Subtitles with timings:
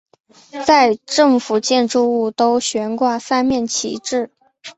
[0.65, 4.31] 在政府建筑物都悬挂三面旗帜。